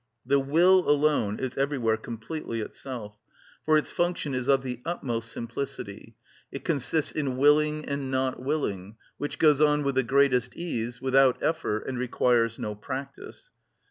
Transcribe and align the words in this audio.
The 0.25 0.39
will 0.39 0.89
alone 0.89 1.37
is 1.37 1.59
everywhere 1.59 1.95
completely 1.95 2.59
itself. 2.59 3.19
For 3.63 3.77
its 3.77 3.91
function 3.91 4.33
is 4.33 4.47
of 4.47 4.63
the 4.63 4.81
utmost 4.83 5.31
simplicity; 5.31 6.15
it 6.51 6.65
consists 6.65 7.11
in 7.11 7.37
willing 7.37 7.85
and 7.85 8.09
not 8.09 8.41
willing, 8.41 8.95
which 9.19 9.37
goes 9.37 9.61
on 9.61 9.83
with 9.83 9.93
the 9.93 10.01
greatest 10.01 10.55
ease, 10.57 11.03
without 11.03 11.37
effort, 11.43 11.81
and 11.85 11.99
requires 11.99 12.57
no 12.57 12.73
practice. 12.73 13.51